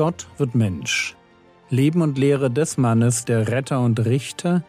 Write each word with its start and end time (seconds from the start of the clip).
Gott 0.00 0.26
wird 0.38 0.54
Mensch. 0.54 1.14
Leben 1.68 2.00
und 2.00 2.16
Lehre 2.16 2.50
des 2.50 2.78
Mannes, 2.78 3.26
der 3.26 3.48
Retter 3.48 3.84
und 3.84 4.02
Richter, 4.06 4.64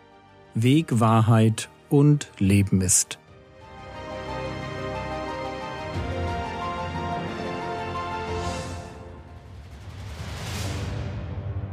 Weg, 0.55 1.00
Wahrheit 1.00 1.70
und 1.89 2.29
Leben 2.38 2.81
ist. 2.81 3.18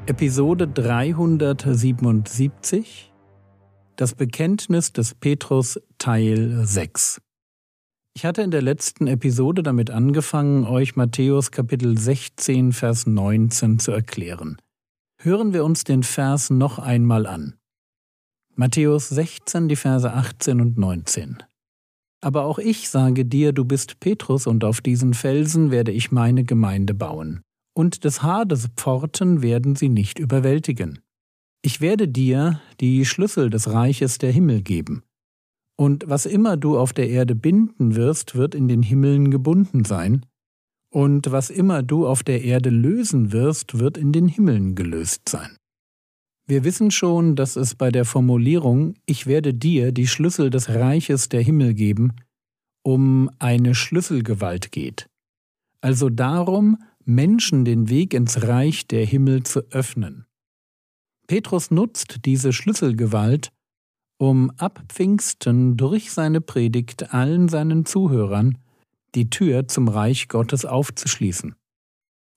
Episode 0.06 0.68
377 0.68 3.12
Das 3.96 4.14
Bekenntnis 4.14 4.92
des 4.92 5.16
Petrus 5.16 5.80
Teil 5.98 6.64
6 6.64 7.20
Ich 8.18 8.24
hatte 8.24 8.42
in 8.42 8.50
der 8.50 8.62
letzten 8.62 9.06
Episode 9.06 9.62
damit 9.62 9.92
angefangen, 9.92 10.64
euch 10.64 10.96
Matthäus 10.96 11.52
Kapitel 11.52 11.96
16, 11.96 12.72
Vers 12.72 13.06
19 13.06 13.78
zu 13.78 13.92
erklären. 13.92 14.56
Hören 15.22 15.52
wir 15.52 15.64
uns 15.64 15.84
den 15.84 16.02
Vers 16.02 16.50
noch 16.50 16.80
einmal 16.80 17.28
an. 17.28 17.54
Matthäus 18.56 19.08
16, 19.08 19.68
die 19.68 19.76
Verse 19.76 20.12
18 20.12 20.60
und 20.60 20.76
19. 20.76 21.44
Aber 22.20 22.42
auch 22.42 22.58
ich 22.58 22.88
sage 22.88 23.24
dir, 23.24 23.52
du 23.52 23.64
bist 23.64 24.00
Petrus, 24.00 24.48
und 24.48 24.64
auf 24.64 24.80
diesen 24.80 25.14
Felsen 25.14 25.70
werde 25.70 25.92
ich 25.92 26.10
meine 26.10 26.42
Gemeinde 26.42 26.94
bauen 26.94 27.42
und 27.72 28.02
des 28.02 28.24
Hades 28.24 28.66
Pforten 28.74 29.42
werden 29.42 29.76
sie 29.76 29.90
nicht 29.90 30.18
überwältigen. 30.18 30.98
Ich 31.62 31.80
werde 31.80 32.08
dir 32.08 32.60
die 32.80 33.04
Schlüssel 33.04 33.48
des 33.48 33.70
Reiches 33.70 34.18
der 34.18 34.32
Himmel 34.32 34.62
geben. 34.62 35.04
Und 35.78 36.04
was 36.08 36.26
immer 36.26 36.56
du 36.56 36.76
auf 36.76 36.92
der 36.92 37.08
Erde 37.08 37.34
binden 37.34 37.94
wirst, 37.94 38.34
wird 38.34 38.54
in 38.54 38.66
den 38.66 38.82
Himmeln 38.82 39.30
gebunden 39.30 39.84
sein, 39.84 40.26
und 40.90 41.30
was 41.30 41.50
immer 41.50 41.82
du 41.82 42.06
auf 42.06 42.22
der 42.22 42.42
Erde 42.42 42.70
lösen 42.70 43.32
wirst, 43.32 43.78
wird 43.78 43.98
in 43.98 44.10
den 44.12 44.26
Himmeln 44.26 44.74
gelöst 44.74 45.28
sein. 45.28 45.56
Wir 46.46 46.64
wissen 46.64 46.90
schon, 46.90 47.36
dass 47.36 47.56
es 47.56 47.74
bei 47.74 47.90
der 47.90 48.06
Formulierung 48.06 48.94
Ich 49.04 49.26
werde 49.26 49.52
dir 49.52 49.92
die 49.92 50.06
Schlüssel 50.06 50.48
des 50.48 50.70
Reiches 50.70 51.28
der 51.28 51.42
Himmel 51.42 51.74
geben, 51.74 52.16
um 52.82 53.30
eine 53.38 53.74
Schlüsselgewalt 53.74 54.72
geht. 54.72 55.10
Also 55.82 56.08
darum, 56.08 56.78
Menschen 57.04 57.66
den 57.66 57.90
Weg 57.90 58.14
ins 58.14 58.42
Reich 58.42 58.86
der 58.86 59.04
Himmel 59.04 59.42
zu 59.42 59.60
öffnen. 59.70 60.24
Petrus 61.26 61.70
nutzt 61.70 62.24
diese 62.24 62.54
Schlüsselgewalt, 62.54 63.52
um 64.18 64.50
ab 64.56 64.82
Pfingsten 64.88 65.76
durch 65.76 66.12
seine 66.12 66.40
Predigt 66.40 67.14
allen 67.14 67.48
seinen 67.48 67.86
Zuhörern 67.86 68.58
die 69.14 69.30
Tür 69.30 69.68
zum 69.68 69.88
Reich 69.88 70.28
Gottes 70.28 70.64
aufzuschließen. 70.64 71.54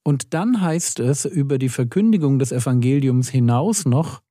Und 0.04 0.34
dann 0.34 0.62
heißt 0.62 1.00
es 1.00 1.26
über 1.26 1.58
die 1.58 1.70
Verkündigung 1.70 2.40
des 2.40 2.52
Evangeliums 2.52 3.30
hinaus 3.30 3.86
noch, 3.86 4.22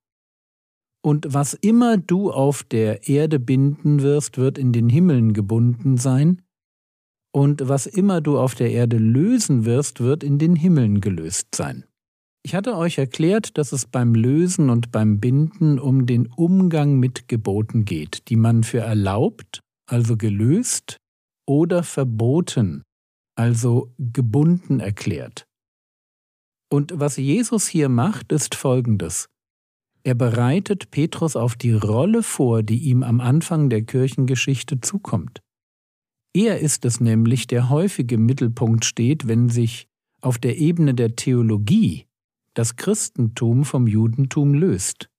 und 1.03 1.33
was 1.33 1.55
immer 1.55 1.97
du 1.97 2.31
auf 2.31 2.63
der 2.63 3.07
Erde 3.09 3.39
binden 3.39 4.03
wirst, 4.03 4.37
wird 4.37 4.59
in 4.59 4.71
den 4.71 4.87
Himmeln 4.87 5.33
gebunden 5.33 5.97
sein, 5.97 6.43
und 7.33 7.67
was 7.67 7.85
immer 7.85 8.21
du 8.21 8.37
auf 8.37 8.55
der 8.55 8.71
Erde 8.71 8.97
lösen 8.97 9.65
wirst, 9.65 10.01
wird 10.01 10.23
in 10.23 10.37
den 10.37 10.55
Himmeln 10.55 10.99
gelöst 10.99 11.55
sein. 11.55 11.85
Ich 12.43 12.55
hatte 12.55 12.75
euch 12.75 12.97
erklärt, 12.97 13.57
dass 13.57 13.71
es 13.71 13.85
beim 13.85 14.15
Lösen 14.15 14.69
und 14.69 14.91
beim 14.91 15.19
Binden 15.19 15.79
um 15.79 16.05
den 16.07 16.27
Umgang 16.27 16.97
mit 16.97 17.27
Geboten 17.27 17.85
geht, 17.85 18.29
die 18.29 18.35
man 18.35 18.63
für 18.63 18.79
erlaubt, 18.79 19.59
also 19.87 20.17
gelöst, 20.17 20.97
oder 21.47 21.83
verboten, 21.83 22.83
also 23.35 23.93
gebunden 23.97 24.79
erklärt. 24.79 25.45
Und 26.71 26.93
was 26.95 27.17
Jesus 27.17 27.67
hier 27.67 27.89
macht, 27.89 28.31
ist 28.31 28.55
Folgendes. 28.55 29.27
Er 30.03 30.15
bereitet 30.15 30.89
Petrus 30.89 31.35
auf 31.35 31.55
die 31.55 31.73
Rolle 31.73 32.23
vor, 32.23 32.63
die 32.63 32.79
ihm 32.79 33.03
am 33.03 33.19
Anfang 33.19 33.69
der 33.69 33.83
Kirchengeschichte 33.83 34.81
zukommt. 34.81 35.41
Er 36.33 36.59
ist 36.59 36.85
es 36.85 36.99
nämlich, 36.99 37.45
der 37.45 37.69
häufig 37.69 38.11
im 38.11 38.25
Mittelpunkt 38.25 38.85
steht, 38.85 39.27
wenn 39.27 39.49
sich 39.49 39.87
auf 40.21 40.39
der 40.39 40.57
Ebene 40.57 40.95
der 40.95 41.15
Theologie 41.15 42.05
das 42.53 42.75
Christentum 42.75 43.65
vom 43.65 43.87
Judentum 43.87 44.53
löst. 44.53 45.09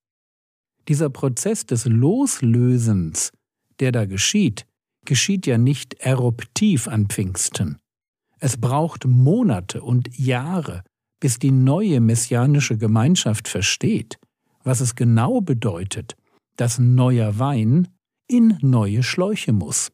Dieser 0.87 1.09
Prozess 1.09 1.65
des 1.65 1.85
Loslösens, 1.85 3.31
der 3.79 3.91
da 3.91 4.05
geschieht, 4.05 4.65
geschieht 5.05 5.47
ja 5.47 5.57
nicht 5.57 5.95
eruptiv 5.95 6.87
an 6.87 7.07
Pfingsten. 7.07 7.77
Es 8.39 8.57
braucht 8.57 9.05
Monate 9.05 9.81
und 9.81 10.17
Jahre, 10.17 10.83
bis 11.19 11.39
die 11.39 11.51
neue 11.51 12.01
messianische 12.01 12.77
Gemeinschaft 12.77 13.47
versteht, 13.47 14.17
was 14.63 14.81
es 14.81 14.95
genau 14.95 15.41
bedeutet, 15.41 16.15
dass 16.57 16.79
neuer 16.79 17.39
Wein 17.39 17.87
in 18.27 18.57
neue 18.61 19.03
Schläuche 19.03 19.53
muss. 19.53 19.91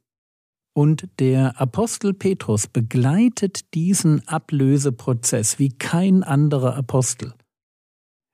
Und 0.73 1.09
der 1.19 1.59
Apostel 1.59 2.13
Petrus 2.13 2.67
begleitet 2.67 3.73
diesen 3.73 4.27
Ablöseprozess 4.27 5.59
wie 5.59 5.69
kein 5.69 6.23
anderer 6.23 6.75
Apostel. 6.75 7.33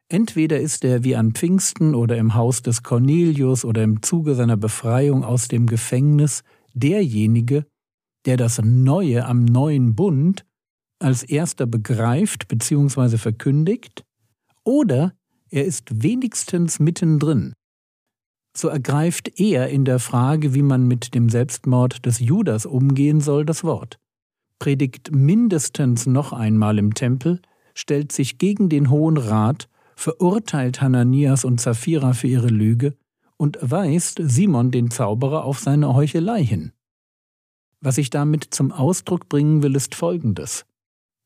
Entweder 0.10 0.60
ist 0.60 0.84
er 0.86 1.04
wie 1.04 1.16
an 1.16 1.32
Pfingsten 1.32 1.96
oder 1.96 2.18
im 2.18 2.36
Haus 2.36 2.62
des 2.62 2.84
Cornelius 2.84 3.66
oder 3.66 3.84
im 3.84 4.04
Zuge 4.04 4.36
seiner 4.36 4.58
Befreiung 4.58 5.24
aus 5.24 5.48
dem 5.48 5.66
Gefängnis 5.66 6.44
derjenige, 6.74 7.66
der 8.26 8.38
das 8.38 8.62
Neue 8.64 9.26
am 9.26 9.46
neuen 9.46 9.96
Bund 9.96 10.46
als 11.00 11.24
erster 11.24 11.66
begreift 11.66 12.48
bzw. 12.48 13.18
verkündigt, 13.18 14.04
oder 14.64 15.14
er 15.50 15.66
ist 15.66 16.04
wenigstens 16.04 16.80
mittendrin 16.80 17.54
so 18.58 18.68
ergreift 18.68 19.40
er 19.40 19.70
in 19.70 19.86
der 19.86 20.00
Frage, 20.00 20.54
wie 20.54 20.62
man 20.62 20.88
mit 20.88 21.14
dem 21.14 21.30
Selbstmord 21.30 22.06
des 22.06 22.20
Judas 22.20 22.66
umgehen 22.66 23.20
soll, 23.20 23.46
das 23.46 23.64
Wort, 23.64 24.00
predigt 24.60 25.12
mindestens 25.14 26.06
noch 26.06 26.34
einmal 26.34 26.78
im 26.78 26.94
Tempel, 26.94 27.42
stellt 27.74 28.12
sich 28.12 28.38
gegen 28.38 28.70
den 28.70 28.90
Hohen 28.90 29.18
Rat, 29.18 29.68
verurteilt 29.96 30.82
Hananias 30.82 31.46
und 31.46 31.60
Sapphira 31.60 32.14
für 32.14 32.28
ihre 32.28 32.48
Lüge 32.48 32.96
und 33.38 33.58
weist 33.62 34.20
Simon 34.24 34.72
den 34.72 34.92
Zauberer 34.92 35.44
auf 35.44 35.60
seine 35.60 35.94
Heuchelei 35.94 36.44
hin. 36.44 36.72
Was 37.82 37.98
ich 37.98 38.10
damit 38.10 38.48
zum 38.52 38.72
Ausdruck 38.72 39.30
bringen 39.30 39.62
will, 39.62 39.76
ist 39.76 39.96
Folgendes. 39.96 40.66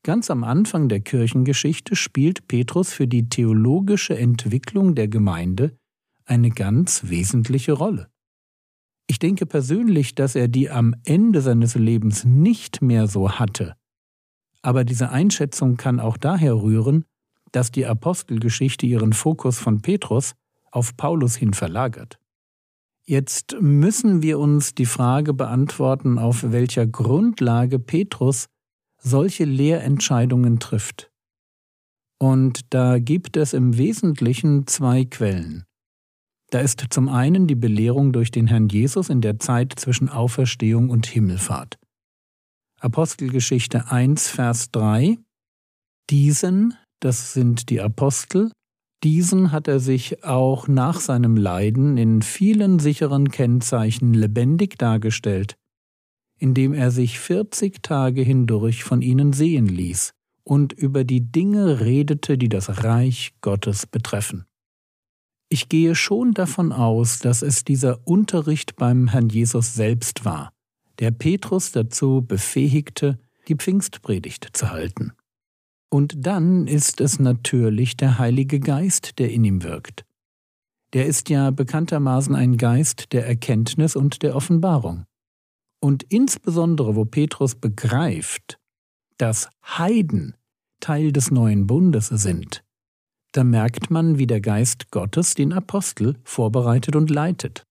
Ganz 0.02 0.30
am 0.30 0.44
Anfang 0.44 0.88
der 0.88 1.00
Kirchengeschichte 1.00 1.94
spielt 1.94 2.48
Petrus 2.48 2.92
für 2.92 3.06
die 3.06 3.28
theologische 3.28 4.16
Entwicklung 4.18 4.94
der 4.94 5.08
Gemeinde 5.08 5.76
eine 6.30 6.50
ganz 6.50 7.08
wesentliche 7.08 7.72
Rolle. 7.72 8.08
Ich 9.08 9.18
denke 9.18 9.44
persönlich, 9.46 10.14
dass 10.14 10.36
er 10.36 10.46
die 10.46 10.70
am 10.70 10.94
Ende 11.04 11.40
seines 11.40 11.74
Lebens 11.74 12.24
nicht 12.24 12.80
mehr 12.80 13.08
so 13.08 13.32
hatte. 13.32 13.74
Aber 14.62 14.84
diese 14.84 15.10
Einschätzung 15.10 15.76
kann 15.76 15.98
auch 15.98 16.16
daher 16.16 16.54
rühren, 16.54 17.04
dass 17.50 17.72
die 17.72 17.86
Apostelgeschichte 17.86 18.86
ihren 18.86 19.12
Fokus 19.12 19.58
von 19.58 19.82
Petrus 19.82 20.34
auf 20.70 20.96
Paulus 20.96 21.34
hin 21.34 21.54
verlagert. 21.54 22.20
Jetzt 23.04 23.56
müssen 23.60 24.22
wir 24.22 24.38
uns 24.38 24.76
die 24.76 24.86
Frage 24.86 25.34
beantworten, 25.34 26.18
auf 26.18 26.52
welcher 26.52 26.86
Grundlage 26.86 27.80
Petrus 27.80 28.46
solche 28.98 29.44
Lehrentscheidungen 29.44 30.60
trifft. 30.60 31.10
Und 32.18 32.72
da 32.72 33.00
gibt 33.00 33.36
es 33.36 33.54
im 33.54 33.76
Wesentlichen 33.76 34.68
zwei 34.68 35.04
Quellen. 35.04 35.64
Da 36.50 36.58
ist 36.58 36.84
zum 36.90 37.08
einen 37.08 37.46
die 37.46 37.54
Belehrung 37.54 38.12
durch 38.12 38.32
den 38.32 38.48
Herrn 38.48 38.68
Jesus 38.68 39.08
in 39.08 39.20
der 39.20 39.38
Zeit 39.38 39.72
zwischen 39.76 40.08
Auferstehung 40.08 40.90
und 40.90 41.06
Himmelfahrt. 41.06 41.78
Apostelgeschichte 42.80 43.90
1, 43.90 44.28
Vers 44.28 44.70
3 44.72 45.18
Diesen, 46.10 46.74
das 46.98 47.32
sind 47.32 47.70
die 47.70 47.80
Apostel, 47.80 48.50
diesen 49.04 49.52
hat 49.52 49.68
er 49.68 49.78
sich 49.78 50.24
auch 50.24 50.66
nach 50.66 50.98
seinem 51.00 51.36
Leiden 51.36 51.96
in 51.96 52.20
vielen 52.20 52.80
sicheren 52.80 53.30
Kennzeichen 53.30 54.12
lebendig 54.12 54.76
dargestellt, 54.76 55.54
indem 56.36 56.74
er 56.74 56.90
sich 56.90 57.20
vierzig 57.20 57.80
Tage 57.82 58.22
hindurch 58.22 58.82
von 58.82 59.02
ihnen 59.02 59.32
sehen 59.32 59.66
ließ 59.66 60.12
und 60.42 60.72
über 60.72 61.04
die 61.04 61.30
Dinge 61.30 61.80
redete, 61.80 62.36
die 62.36 62.48
das 62.48 62.82
Reich 62.82 63.34
Gottes 63.40 63.86
betreffen. 63.86 64.46
Ich 65.52 65.68
gehe 65.68 65.96
schon 65.96 66.32
davon 66.32 66.70
aus, 66.72 67.18
dass 67.18 67.42
es 67.42 67.64
dieser 67.64 68.06
Unterricht 68.06 68.76
beim 68.76 69.08
Herrn 69.08 69.28
Jesus 69.28 69.74
selbst 69.74 70.24
war, 70.24 70.52
der 71.00 71.10
Petrus 71.10 71.72
dazu 71.72 72.24
befähigte, 72.26 73.18
die 73.48 73.56
Pfingstpredigt 73.56 74.50
zu 74.52 74.70
halten. 74.70 75.12
Und 75.90 76.14
dann 76.24 76.68
ist 76.68 77.00
es 77.00 77.18
natürlich 77.18 77.96
der 77.96 78.20
Heilige 78.20 78.60
Geist, 78.60 79.18
der 79.18 79.32
in 79.32 79.42
ihm 79.42 79.64
wirkt. 79.64 80.04
Der 80.92 81.06
ist 81.06 81.28
ja 81.30 81.50
bekanntermaßen 81.50 82.36
ein 82.36 82.56
Geist 82.56 83.12
der 83.12 83.26
Erkenntnis 83.26 83.96
und 83.96 84.22
der 84.22 84.36
Offenbarung. 84.36 85.04
Und 85.80 86.04
insbesondere, 86.04 86.94
wo 86.94 87.04
Petrus 87.04 87.56
begreift, 87.56 88.60
dass 89.18 89.48
Heiden 89.64 90.36
Teil 90.78 91.10
des 91.10 91.32
neuen 91.32 91.66
Bundes 91.66 92.06
sind, 92.06 92.62
da 93.32 93.44
merkt 93.44 93.90
man, 93.90 94.18
wie 94.18 94.26
der 94.26 94.40
Geist 94.40 94.90
Gottes 94.90 95.34
den 95.34 95.52
Apostel 95.52 96.16
vorbereitet 96.24 96.96
und 96.96 97.10
leitet. 97.10 97.64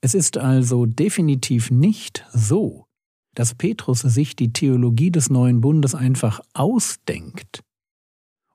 Es 0.00 0.14
ist 0.14 0.38
also 0.38 0.86
definitiv 0.86 1.70
nicht 1.70 2.24
so, 2.32 2.86
dass 3.34 3.54
Petrus 3.54 4.00
sich 4.00 4.36
die 4.36 4.52
Theologie 4.52 5.10
des 5.10 5.30
neuen 5.30 5.60
Bundes 5.60 5.94
einfach 5.94 6.40
ausdenkt. 6.54 7.60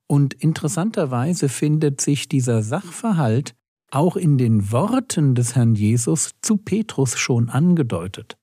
Und 0.08 0.34
interessanterweise 0.34 1.48
findet 1.48 2.02
sich 2.02 2.28
dieser 2.28 2.64
Sachverhalt 2.64 3.56
auch 3.92 4.16
in 4.16 4.38
den 4.38 4.72
Worten 4.72 5.36
des 5.36 5.56
Herrn 5.56 5.76
Jesus 5.76 6.32
zu 6.42 6.58
Petrus 6.58 7.18
schon 7.18 7.50
angedeutet. 7.50 8.38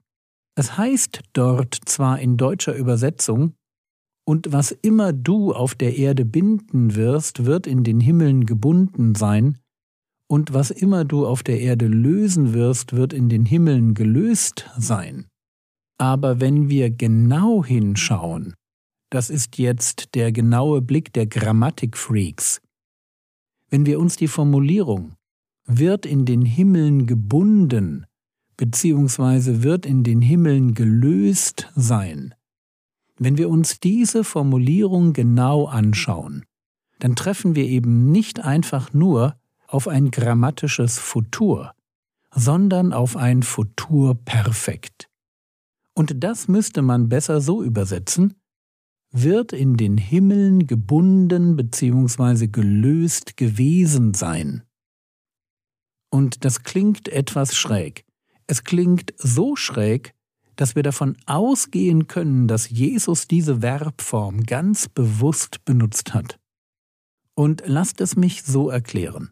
Es 0.55 0.77
heißt 0.77 1.21
dort 1.35 1.79
zwar 1.85 2.21
in 2.21 2.37
deutscher 2.37 2.75
Übersetzung, 2.75 3.55
und 4.29 4.53
was 4.53 4.73
immer 4.73 5.15
du 5.15 5.55
auf 5.55 5.75
der 5.75 5.97
Erde 5.97 6.27
binden 6.27 6.95
wirst, 6.95 7.47
wird 7.47 7.67
in 7.67 7.83
den 7.83 7.99
Himmeln 7.99 8.45
gebunden 8.45 9.15
sein, 9.15 9.57
und 10.27 10.53
was 10.53 10.71
immer 10.71 11.07
du 11.07 11.27
auf 11.27 11.43
der 11.43 11.63
Erde 11.63 11.87
lösen 11.87 12.53
wirst, 12.53 12.93
wird 12.93 13.15
in 13.15 13.31
den 13.31 13.47
Himmeln 13.47 13.95
gelöst 13.95 14.69
sein. 14.77 15.29
Aber 15.97 16.43
wenn 16.43 16.69
wir 16.69 16.91
genau 16.91 17.65
hinschauen, 17.65 18.53
das 19.09 19.31
ist 19.31 19.57
jetzt 19.57 20.15
der 20.15 20.31
genaue 20.31 20.83
Blick 20.83 21.11
der 21.15 21.27
Grammatikfreaks, 21.27 22.61
wenn 23.71 23.87
wir 23.87 23.99
uns 23.99 24.17
die 24.17 24.29
Formulierung 24.29 25.15
wird 25.65 26.05
in 26.05 26.27
den 26.27 26.43
Himmeln 26.43 27.07
gebunden 27.07 28.05
beziehungsweise 28.59 29.63
wird 29.63 29.87
in 29.87 30.05
den 30.05 30.21
Himmeln 30.21 30.75
gelöst 30.75 31.73
sein, 31.75 32.35
wenn 33.19 33.37
wir 33.37 33.49
uns 33.49 33.81
diese 33.81 34.25
Formulierung 34.25 35.12
genau 35.12 35.67
anschauen, 35.67 36.44
dann 36.99 37.17
treffen 37.17 37.55
wir 37.55 37.65
eben 37.65 38.11
nicht 38.11 38.41
einfach 38.41 38.93
nur 38.93 39.37
auf 39.67 39.88
ein 39.88 40.11
grammatisches 40.11 40.99
Futur, 40.99 41.73
sondern 42.35 42.93
auf 42.93 43.17
ein 43.17 43.43
Futur 43.43 44.15
perfekt. 44.15 45.09
Und 45.94 46.23
das 46.23 46.49
müsste 46.49 46.82
man 46.82 47.09
besser 47.09 47.41
so 47.41 47.62
übersetzen, 47.62 48.35
wird 49.11 49.53
in 49.53 49.76
den 49.76 49.97
Himmeln 49.97 50.67
gebunden 50.67 51.56
bzw. 51.56 52.47
gelöst 52.47 53.37
gewesen 53.37 54.14
sein. 54.14 54.62
Und 56.11 56.44
das 56.44 56.62
klingt 56.62 57.09
etwas 57.09 57.56
schräg. 57.56 58.05
Es 58.47 58.64
klingt 58.64 59.12
so 59.19 59.56
schräg, 59.56 60.14
dass 60.59 60.75
wir 60.75 60.83
davon 60.83 61.17
ausgehen 61.27 62.09
können, 62.09 62.49
dass 62.49 62.69
Jesus 62.69 63.29
diese 63.29 63.61
Verbform 63.61 64.43
ganz 64.43 64.89
bewusst 64.89 65.65
benutzt 65.65 66.15
hat. 66.15 66.39
Und 67.35 67.63
lasst 67.65 68.01
es 68.01 68.17
mich 68.17 68.43
so 68.43 68.69
erklären. 68.69 69.31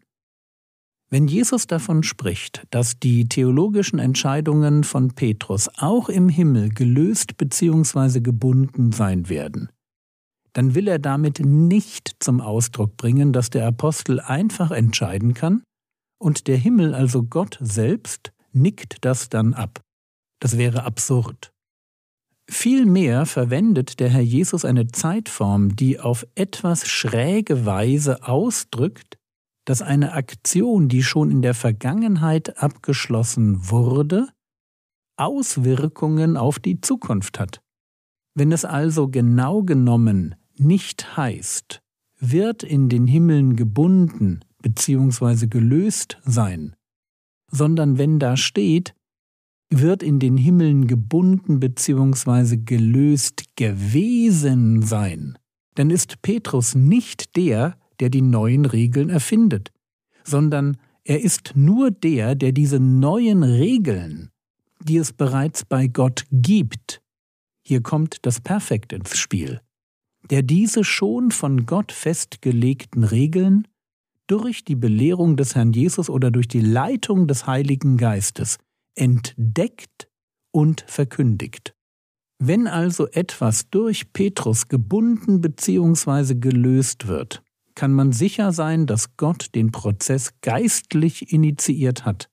Wenn 1.09 1.27
Jesus 1.27 1.67
davon 1.67 2.03
spricht, 2.03 2.65
dass 2.69 2.97
die 2.99 3.27
theologischen 3.27 3.99
Entscheidungen 3.99 4.85
von 4.85 5.15
Petrus 5.15 5.69
auch 5.77 6.07
im 6.07 6.29
Himmel 6.29 6.69
gelöst 6.69 7.37
bzw. 7.37 8.21
gebunden 8.21 8.93
sein 8.93 9.27
werden, 9.27 9.69
dann 10.53 10.75
will 10.75 10.87
er 10.87 10.99
damit 10.99 11.41
nicht 11.41 12.15
zum 12.19 12.39
Ausdruck 12.39 12.95
bringen, 12.95 13.33
dass 13.33 13.49
der 13.49 13.67
Apostel 13.67 14.21
einfach 14.21 14.71
entscheiden 14.71 15.33
kann 15.33 15.61
und 16.19 16.47
der 16.47 16.57
Himmel, 16.57 16.95
also 16.95 17.23
Gott 17.23 17.57
selbst, 17.61 18.31
nickt 18.53 19.03
das 19.05 19.27
dann 19.29 19.53
ab. 19.53 19.81
Das 20.39 20.57
wäre 20.57 20.83
absurd. 20.83 21.51
Vielmehr 22.49 23.25
verwendet 23.25 23.99
der 23.99 24.09
Herr 24.09 24.21
Jesus 24.21 24.63
eine 24.63 24.87
Zeitform, 24.87 25.75
die 25.75 25.99
auf 25.99 26.25
etwas 26.35 26.87
schräge 26.87 27.65
Weise 27.65 28.23
ausdrückt, 28.23 29.17
dass 29.65 29.81
eine 29.81 30.13
Aktion, 30.13 30.87
die 30.87 31.03
schon 31.03 31.29
in 31.29 31.41
der 31.41 31.53
Vergangenheit 31.53 32.57
abgeschlossen 32.57 33.69
wurde, 33.69 34.29
Auswirkungen 35.17 36.37
auf 36.37 36.59
die 36.59 36.79
Zukunft 36.79 37.37
hat. 37.37 37.61
Wenn 38.33 38.51
es 38.51 38.63
also 38.63 39.09
genau 39.09 39.63
genommen 39.63 40.35
nicht 40.55 41.17
heißt, 41.17 41.81
wird 42.19 42.63
in 42.63 42.87
den 42.87 43.07
Himmeln 43.07 43.55
gebunden 43.55 44.39
bzw. 44.61 45.47
gelöst 45.47 46.17
sein, 46.23 46.75
sondern 47.51 47.97
wenn 47.97 48.19
da 48.19 48.37
steht, 48.37 48.93
wird 49.69 50.01
in 50.01 50.19
den 50.19 50.37
Himmeln 50.37 50.87
gebunden 50.87 51.59
bzw. 51.59 52.57
gelöst 52.57 53.43
gewesen 53.55 54.81
sein. 54.81 55.37
Denn 55.77 55.89
ist 55.89 56.21
Petrus 56.21 56.75
nicht 56.75 57.35
der, 57.35 57.77
der 57.99 58.09
die 58.09 58.21
neuen 58.21 58.65
Regeln 58.65 59.09
erfindet, 59.09 59.71
sondern 60.23 60.77
er 61.03 61.21
ist 61.21 61.53
nur 61.55 61.91
der, 61.91 62.35
der 62.35 62.51
diese 62.51 62.79
neuen 62.79 63.43
Regeln, 63.43 64.29
die 64.81 64.97
es 64.97 65.13
bereits 65.13 65.65
bei 65.65 65.87
Gott 65.87 66.25
gibt, 66.31 67.01
hier 67.63 67.81
kommt 67.81 68.25
das 68.25 68.39
Perfekt 68.39 68.93
ins 68.93 69.17
Spiel, 69.17 69.61
der 70.29 70.41
diese 70.41 70.83
schon 70.83 71.31
von 71.31 71.65
Gott 71.65 71.91
festgelegten 71.91 73.03
Regeln 73.03 73.67
durch 74.27 74.63
die 74.63 74.75
Belehrung 74.75 75.35
des 75.37 75.55
Herrn 75.55 75.73
Jesus 75.73 76.09
oder 76.09 76.31
durch 76.31 76.47
die 76.47 76.61
Leitung 76.61 77.27
des 77.27 77.47
Heiligen 77.47 77.97
Geistes 77.97 78.57
entdeckt 78.97 80.09
und 80.51 80.81
verkündigt. 80.87 81.73
Wenn 82.39 82.67
also 82.67 83.07
etwas 83.07 83.69
durch 83.69 84.13
Petrus 84.13 84.67
gebunden 84.67 85.41
bzw. 85.41 86.35
gelöst 86.35 87.07
wird, 87.07 87.43
kann 87.75 87.93
man 87.93 88.11
sicher 88.11 88.51
sein, 88.53 88.85
dass 88.85 89.17
Gott 89.17 89.49
den 89.55 89.71
Prozess 89.71 90.33
geistlich 90.41 91.31
initiiert 91.31 92.05
hat 92.05 92.29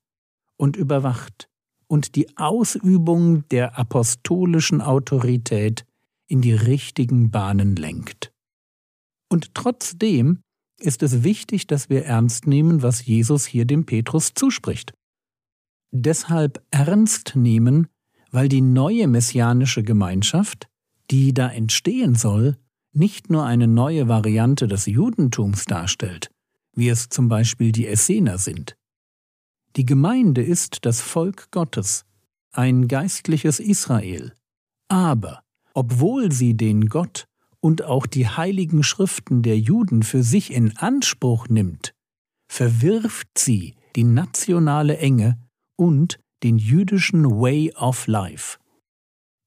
und 0.57 0.75
überwacht 0.75 1.49
und 1.87 2.15
die 2.15 2.37
Ausübung 2.37 3.47
der 3.49 3.77
apostolischen 3.77 4.81
Autorität 4.81 5.85
in 6.27 6.41
die 6.41 6.53
richtigen 6.53 7.29
Bahnen 7.29 7.75
lenkt. 7.75 8.31
Und 9.29 9.53
trotzdem 9.53 10.39
ist 10.79 11.03
es 11.03 11.23
wichtig, 11.23 11.67
dass 11.67 11.89
wir 11.89 12.05
ernst 12.05 12.47
nehmen, 12.47 12.81
was 12.81 13.05
Jesus 13.05 13.45
hier 13.45 13.65
dem 13.65 13.85
Petrus 13.85 14.33
zuspricht 14.33 14.93
deshalb 15.95 16.63
ernst 16.71 17.35
nehmen, 17.35 17.87
weil 18.31 18.49
die 18.49 18.61
neue 18.61 19.07
messianische 19.07 19.83
Gemeinschaft, 19.83 20.67
die 21.11 21.33
da 21.33 21.49
entstehen 21.49 22.15
soll, 22.15 22.57
nicht 22.91 23.29
nur 23.29 23.45
eine 23.45 23.67
neue 23.67 24.07
Variante 24.07 24.67
des 24.67 24.85
Judentums 24.85 25.65
darstellt, 25.65 26.29
wie 26.73 26.89
es 26.89 27.09
zum 27.09 27.27
Beispiel 27.27 27.71
die 27.71 27.87
Essener 27.87 28.37
sind. 28.37 28.75
Die 29.75 29.85
Gemeinde 29.85 30.41
ist 30.41 30.85
das 30.85 31.01
Volk 31.01 31.51
Gottes, 31.51 32.05
ein 32.51 32.87
geistliches 32.87 33.59
Israel. 33.59 34.33
Aber, 34.87 35.43
obwohl 35.73 36.31
sie 36.31 36.55
den 36.55 36.87
Gott 36.87 37.27
und 37.59 37.83
auch 37.83 38.05
die 38.05 38.27
heiligen 38.27 38.83
Schriften 38.83 39.41
der 39.41 39.59
Juden 39.59 40.03
für 40.03 40.23
sich 40.23 40.53
in 40.53 40.77
Anspruch 40.77 41.49
nimmt, 41.49 41.93
verwirft 42.47 43.37
sie 43.37 43.75
die 43.95 44.03
nationale 44.03 44.97
Enge 44.97 45.37
und 45.77 46.19
den 46.43 46.57
jüdischen 46.57 47.25
Way 47.25 47.73
of 47.75 48.07
Life. 48.07 48.57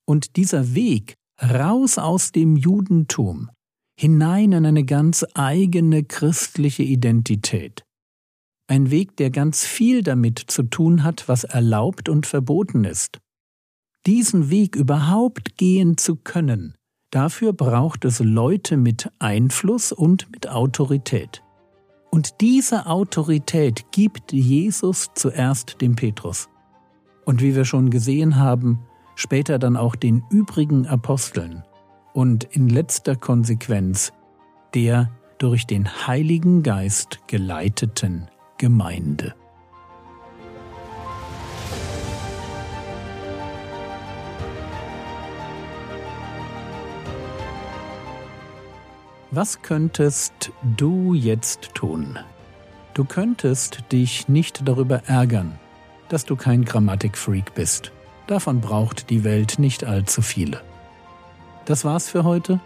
Und 0.06 0.36
dieser 0.36 0.74
Weg 0.74 1.14
raus 1.40 1.98
aus 1.98 2.32
dem 2.32 2.56
Judentum 2.56 3.50
hinein 3.98 4.52
in 4.52 4.64
eine 4.66 4.84
ganz 4.84 5.24
eigene 5.34 6.04
christliche 6.04 6.82
Identität. 6.84 7.84
Ein 8.70 8.90
Weg, 8.90 9.16
der 9.16 9.30
ganz 9.30 9.64
viel 9.64 10.02
damit 10.02 10.38
zu 10.46 10.62
tun 10.62 11.02
hat, 11.02 11.28
was 11.28 11.44
erlaubt 11.44 12.08
und 12.08 12.26
verboten 12.26 12.84
ist. 12.84 13.18
Diesen 14.06 14.50
Weg 14.50 14.76
überhaupt 14.76 15.56
gehen 15.56 15.96
zu 15.96 16.16
können, 16.16 16.74
dafür 17.10 17.52
braucht 17.52 18.04
es 18.04 18.20
Leute 18.20 18.76
mit 18.76 19.10
Einfluss 19.18 19.90
und 19.92 20.30
mit 20.30 20.48
Autorität. 20.48 21.42
Und 22.10 22.40
diese 22.40 22.86
Autorität 22.86 23.92
gibt 23.92 24.32
Jesus 24.32 25.10
zuerst 25.14 25.80
dem 25.80 25.94
Petrus. 25.96 26.48
Und 27.24 27.42
wie 27.42 27.54
wir 27.54 27.64
schon 27.64 27.90
gesehen 27.90 28.36
haben, 28.36 28.80
später 29.14 29.58
dann 29.58 29.76
auch 29.76 29.96
den 29.96 30.24
übrigen 30.30 30.86
Aposteln 30.86 31.64
und 32.14 32.44
in 32.44 32.68
letzter 32.68 33.16
Konsequenz 33.16 34.12
der 34.74 35.10
durch 35.38 35.66
den 35.66 36.06
Heiligen 36.06 36.62
Geist 36.62 37.20
geleiteten 37.26 38.28
Gemeinde. 38.58 39.34
Was 49.40 49.62
könntest 49.62 50.50
du 50.76 51.14
jetzt 51.14 51.72
tun? 51.72 52.18
Du 52.92 53.04
könntest 53.04 53.84
dich 53.92 54.26
nicht 54.26 54.66
darüber 54.66 55.04
ärgern, 55.06 55.60
dass 56.08 56.24
du 56.24 56.34
kein 56.34 56.64
Grammatikfreak 56.64 57.54
bist. 57.54 57.92
Davon 58.26 58.60
braucht 58.60 59.10
die 59.10 59.22
Welt 59.22 59.60
nicht 59.60 59.84
allzu 59.84 60.22
viele. 60.22 60.60
Das 61.66 61.84
war's 61.84 62.08
für 62.08 62.24
heute. 62.24 62.58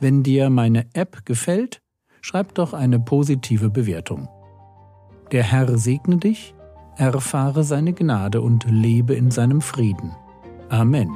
Wenn 0.00 0.22
dir 0.22 0.48
meine 0.48 0.86
App 0.94 1.26
gefällt, 1.26 1.82
schreib 2.22 2.54
doch 2.54 2.72
eine 2.72 2.98
positive 2.98 3.68
Bewertung. 3.68 4.30
Der 5.30 5.42
Herr 5.42 5.76
segne 5.76 6.16
dich, 6.16 6.54
erfahre 6.96 7.64
seine 7.64 7.92
Gnade 7.92 8.40
und 8.40 8.64
lebe 8.64 9.14
in 9.14 9.30
seinem 9.30 9.60
Frieden. 9.60 10.16
Amen. 10.70 11.10